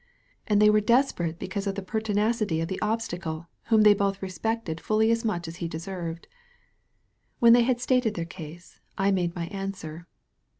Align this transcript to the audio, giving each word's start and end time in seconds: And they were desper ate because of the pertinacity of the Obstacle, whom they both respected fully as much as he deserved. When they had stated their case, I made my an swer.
And 0.47 0.59
they 0.59 0.71
were 0.71 0.81
desper 0.81 1.29
ate 1.29 1.37
because 1.37 1.67
of 1.67 1.75
the 1.75 1.83
pertinacity 1.83 2.59
of 2.59 2.67
the 2.67 2.81
Obstacle, 2.81 3.49
whom 3.65 3.83
they 3.83 3.93
both 3.93 4.19
respected 4.19 4.81
fully 4.81 5.11
as 5.11 5.23
much 5.23 5.47
as 5.47 5.57
he 5.57 5.67
deserved. 5.67 6.27
When 7.37 7.53
they 7.53 7.61
had 7.61 7.79
stated 7.79 8.15
their 8.15 8.25
case, 8.25 8.79
I 8.97 9.11
made 9.11 9.35
my 9.35 9.45
an 9.49 9.73
swer. 9.73 10.05